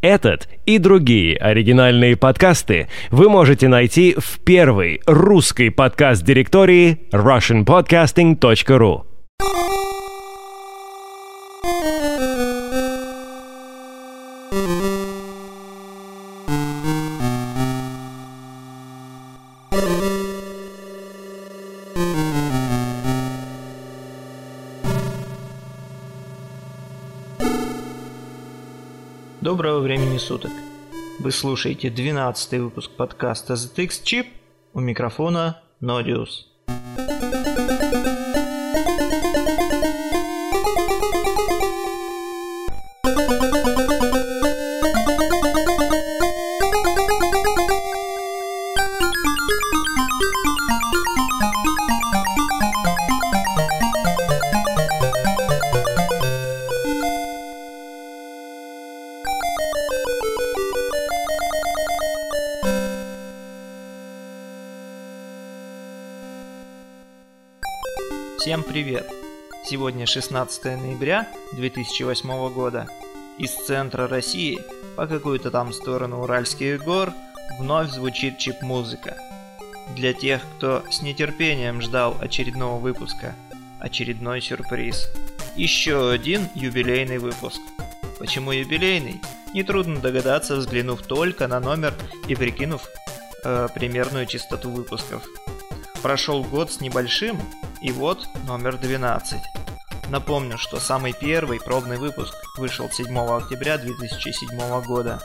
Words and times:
Этот 0.00 0.48
и 0.64 0.78
другие 0.78 1.36
оригинальные 1.36 2.16
подкасты 2.16 2.88
вы 3.10 3.28
можете 3.28 3.68
найти 3.68 4.16
в 4.18 4.40
первой 4.40 5.02
русской 5.06 5.70
подкаст-директории 5.70 7.00
russianpodcasting.ru. 7.12 9.09
Доброго 29.60 29.80
времени 29.80 30.16
суток. 30.16 30.52
Вы 31.18 31.30
слушаете 31.32 31.90
12 31.90 32.60
выпуск 32.60 32.92
подкаста 32.96 33.52
ZX 33.52 33.88
Chip. 34.02 34.26
У 34.72 34.80
микрофона 34.80 35.60
Nodius. 35.82 36.49
Привет! 68.82 69.12
Сегодня 69.66 70.06
16 70.06 70.64
ноября 70.64 71.28
2008 71.52 72.50
года. 72.50 72.86
Из 73.36 73.50
центра 73.50 74.08
России, 74.08 74.58
по 74.96 75.06
какую-то 75.06 75.50
там 75.50 75.74
сторону 75.74 76.22
Уральских 76.22 76.82
гор, 76.82 77.12
вновь 77.58 77.90
звучит 77.90 78.38
чип-музыка. 78.38 79.18
Для 79.94 80.14
тех, 80.14 80.40
кто 80.56 80.82
с 80.90 81.02
нетерпением 81.02 81.82
ждал 81.82 82.16
очередного 82.22 82.78
выпуска, 82.78 83.34
очередной 83.80 84.40
сюрприз. 84.40 85.10
Еще 85.56 86.10
один 86.10 86.48
юбилейный 86.54 87.18
выпуск. 87.18 87.60
Почему 88.18 88.50
юбилейный? 88.50 89.20
Нетрудно 89.52 90.00
догадаться, 90.00 90.56
взглянув 90.56 91.02
только 91.02 91.48
на 91.48 91.60
номер 91.60 91.92
и 92.28 92.34
прикинув 92.34 92.88
э, 93.44 93.68
примерную 93.74 94.24
частоту 94.24 94.70
выпусков. 94.70 95.22
Прошел 96.00 96.42
год 96.42 96.72
с 96.72 96.80
небольшим, 96.80 97.38
и 97.82 97.92
вот 97.92 98.28
номер 98.46 98.76
12. 98.76 99.38
Напомню, 100.08 100.58
что 100.58 100.80
самый 100.80 101.12
первый 101.12 101.60
пробный 101.60 101.96
выпуск 101.96 102.34
вышел 102.56 102.90
7 102.90 103.16
октября 103.18 103.78
2007 103.78 104.82
года. 104.82 105.20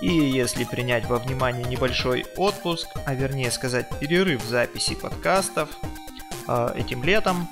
И 0.00 0.08
если 0.08 0.64
принять 0.64 1.06
во 1.06 1.18
внимание 1.18 1.64
небольшой 1.64 2.26
отпуск, 2.36 2.88
а 3.06 3.14
вернее 3.14 3.50
сказать 3.50 3.88
перерыв 3.98 4.42
записи 4.44 4.94
подкастов 4.94 5.68
э, 6.46 6.74
этим 6.76 7.02
летом, 7.02 7.48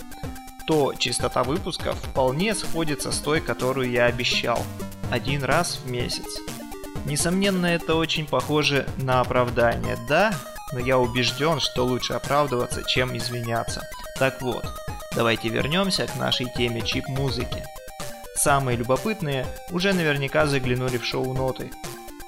то 0.67 0.95
частота 0.95 1.43
выпусков 1.43 1.97
вполне 1.97 2.55
сходится 2.55 3.11
с 3.11 3.19
той, 3.19 3.41
которую 3.41 3.91
я 3.91 4.07
обещал. 4.07 4.63
Один 5.11 5.43
раз 5.43 5.81
в 5.85 5.91
месяц. 5.91 6.39
Несомненно, 7.05 7.67
это 7.67 7.97
очень 7.97 8.27
похоже 8.27 8.87
на 8.99 9.21
оправдание, 9.21 9.97
да? 10.09 10.33
Но 10.73 10.79
я 10.79 10.99
убежден, 10.99 11.59
что 11.61 11.85
лучше 11.85 12.15
оправдываться, 12.15 12.85
чем 12.85 13.17
извиняться. 13.17 13.83
Так 14.23 14.41
вот, 14.41 14.65
давайте 15.17 15.49
вернемся 15.49 16.07
к 16.07 16.15
нашей 16.15 16.47
теме 16.47 16.81
чип-музыки. 16.83 17.65
Самые 18.37 18.77
любопытные 18.77 19.45
уже 19.73 19.93
наверняка 19.93 20.47
заглянули 20.47 20.97
в 20.97 21.05
шоу-ноты 21.05 21.73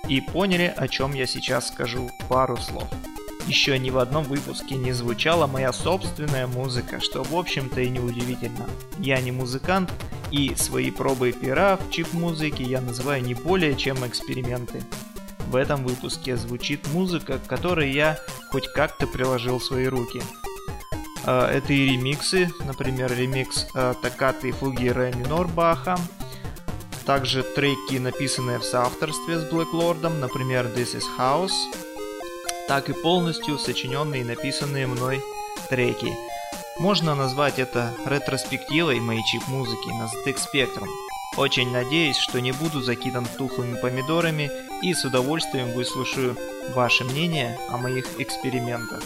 и 0.09 0.21
поняли, 0.21 0.75
о 0.77 0.89
чем 0.89 1.15
я 1.15 1.25
сейчас 1.25 1.69
скажу 1.69 2.11
пару 2.29 2.57
слов. 2.57 2.89
Еще 3.47 3.79
ни 3.79 3.91
в 3.91 3.99
одном 3.99 4.25
выпуске 4.25 4.75
не 4.75 4.91
звучала 4.91 5.47
моя 5.47 5.73
собственная 5.73 6.49
музыка, 6.49 6.99
что 6.99 7.23
в 7.23 7.37
общем-то 7.37 7.81
и 7.81 7.89
не 7.89 8.01
удивительно. 8.01 8.67
Я 8.99 9.21
не 9.21 9.31
музыкант, 9.31 9.93
и 10.33 10.57
свои 10.57 10.91
пробы 10.91 11.31
пера 11.31 11.77
в 11.77 11.93
чип-музыке 11.93 12.65
я 12.65 12.81
называю 12.81 13.23
не 13.23 13.35
более 13.35 13.77
чем 13.77 14.05
эксперименты. 14.05 14.83
В 15.47 15.55
этом 15.55 15.85
выпуске 15.85 16.37
звучит 16.37 16.89
музыка, 16.89 17.39
которой 17.47 17.93
я 17.93 18.19
хоть 18.51 18.67
как-то 18.73 19.07
приложил 19.07 19.61
свои 19.61 19.87
руки– 19.87 20.21
это 21.33 21.73
и 21.73 21.87
ремиксы, 21.91 22.51
например, 22.65 23.13
ремикс 23.13 23.67
а, 23.75 23.95
Токаты 23.95 24.51
и 24.51 24.53
фуги 24.53 24.89
ре 24.89 25.13
минор 25.15 25.49
Баха, 25.49 25.97
также 27.07 27.43
треки, 27.43 27.99
написанные 27.99 28.59
в 28.59 28.65
соавторстве 28.65 29.39
с 29.39 29.51
Lord, 29.51 30.09
например, 30.09 30.67
This 30.67 30.97
is 30.97 31.05
House, 31.19 31.53
так 32.69 32.89
и 32.89 32.93
полностью 32.93 33.59
сочиненные 33.59 34.23
и 34.23 34.25
написанные 34.25 34.87
мной 34.87 35.23
треки. 35.69 36.15
Можно 36.79 37.15
назвать 37.15 37.59
это 37.59 37.95
ретроспективой 38.07 39.01
моей 39.01 39.23
чип-музыки 39.25 39.89
на 39.89 40.05
ZX 40.07 40.39
Spectrum. 40.53 40.89
Очень 41.37 41.71
надеюсь, 41.71 42.17
что 42.17 42.41
не 42.41 42.53
буду 42.53 42.81
закидан 42.81 43.27
тухлыми 43.39 43.81
помидорами 43.81 44.51
и 44.83 44.95
с 44.95 45.05
удовольствием 45.05 45.73
выслушаю 45.73 46.37
ваше 46.75 47.05
мнение 47.05 47.59
о 47.71 47.77
моих 47.77 48.21
экспериментах. 48.21 49.03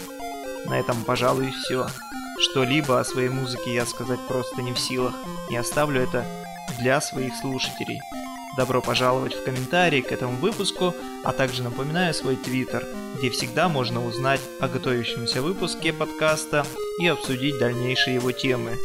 На 0.65 0.79
этом, 0.79 1.03
пожалуй, 1.03 1.51
все. 1.51 1.87
Что-либо 2.39 2.99
о 2.99 3.05
своей 3.05 3.29
музыке 3.29 3.73
я 3.73 3.85
сказать 3.85 4.19
просто 4.27 4.61
не 4.61 4.73
в 4.73 4.79
силах, 4.79 5.13
и 5.49 5.55
оставлю 5.55 6.01
это 6.01 6.25
для 6.79 7.01
своих 7.01 7.35
слушателей. 7.35 7.99
Добро 8.57 8.81
пожаловать 8.81 9.35
в 9.35 9.43
комментарии 9.43 10.01
к 10.01 10.11
этому 10.11 10.35
выпуску, 10.37 10.93
а 11.23 11.33
также 11.33 11.63
напоминаю 11.63 12.13
свой 12.13 12.35
твиттер, 12.35 12.85
где 13.17 13.29
всегда 13.29 13.69
можно 13.69 14.05
узнать 14.05 14.41
о 14.59 14.67
готовящемся 14.67 15.41
выпуске 15.41 15.93
подкаста 15.93 16.65
и 16.99 17.07
обсудить 17.07 17.59
дальнейшие 17.59 18.15
его 18.15 18.31
темы. 18.31 18.77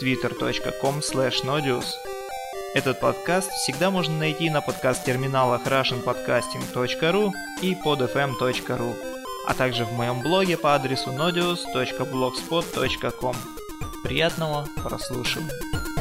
twitter.com 0.00 0.98
nodius 0.98 1.86
Этот 2.74 3.00
подкаст 3.00 3.50
всегда 3.52 3.90
можно 3.90 4.18
найти 4.18 4.50
на 4.50 4.60
подкаст-терминалах 4.60 5.66
russianpodcasting.ru 5.66 7.30
и 7.62 7.74
podfm.ru 7.74 9.11
а 9.46 9.54
также 9.54 9.84
в 9.84 9.92
моем 9.92 10.20
блоге 10.20 10.56
по 10.56 10.74
адресу 10.74 11.10
nodius.blogspot.com. 11.10 13.36
Приятного 14.02 14.66
прослушивания! 14.82 15.91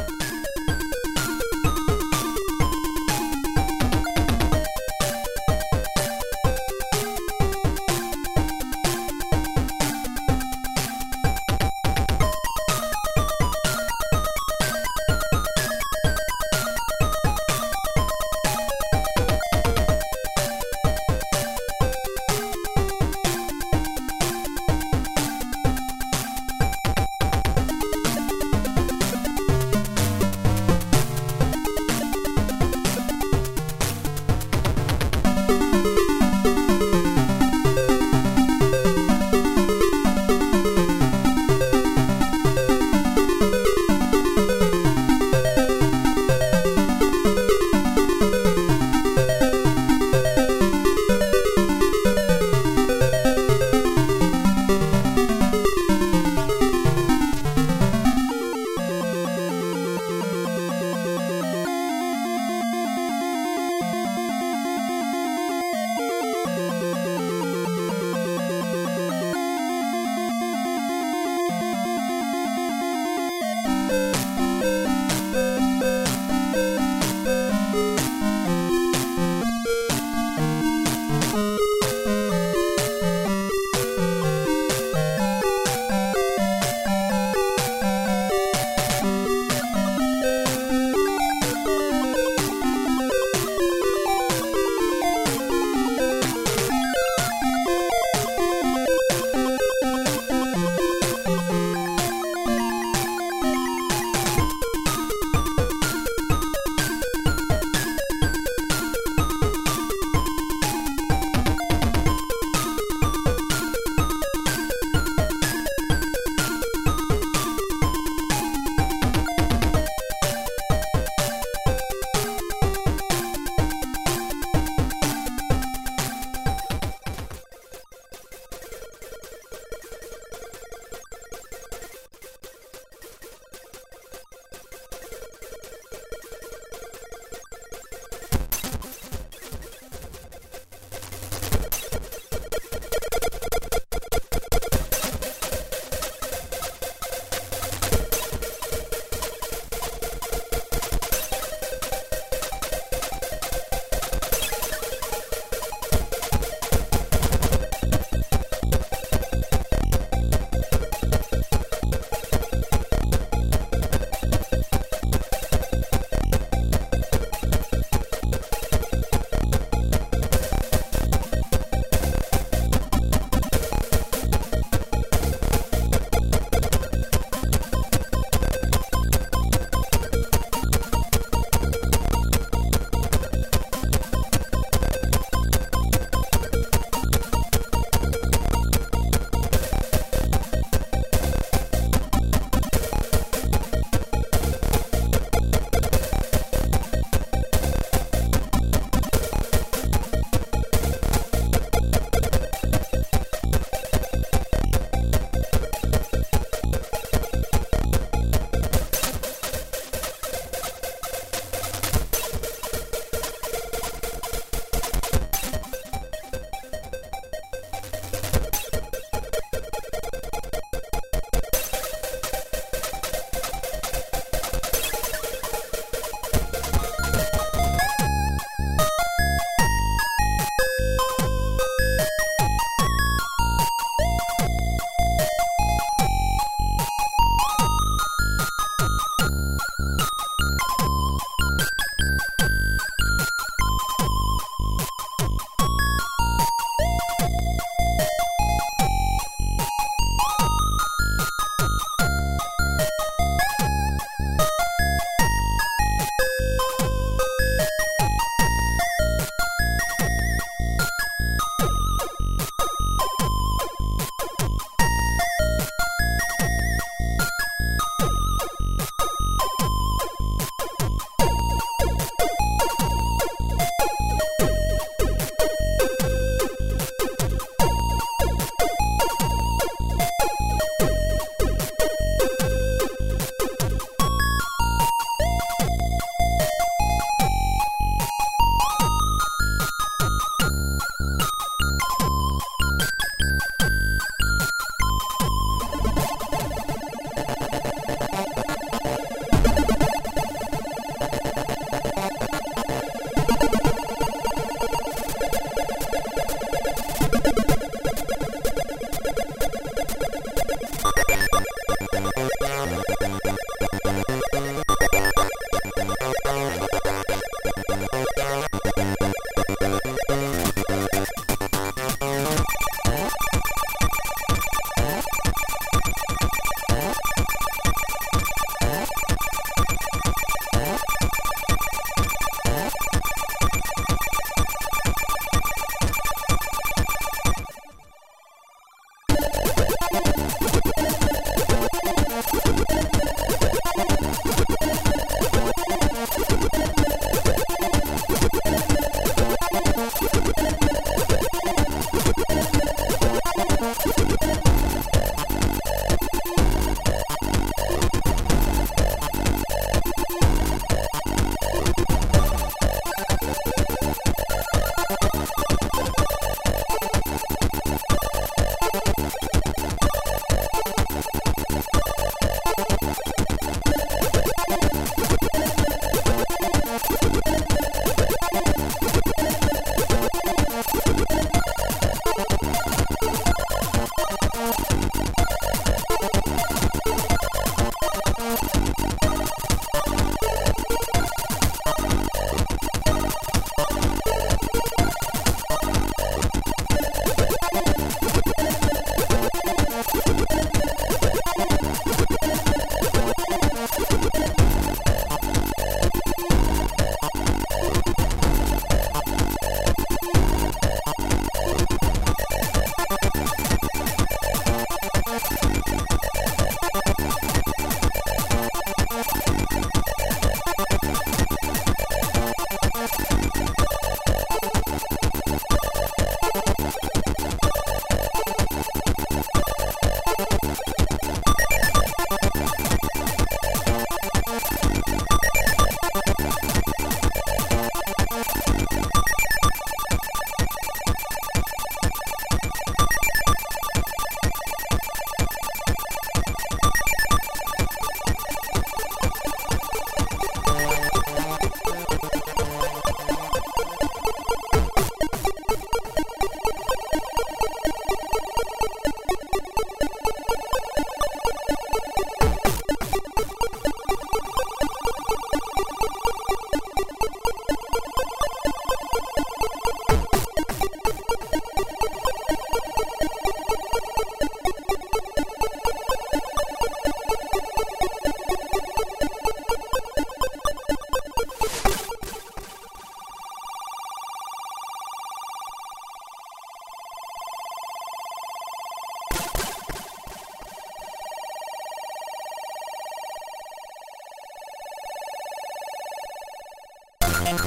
and 497.31 497.39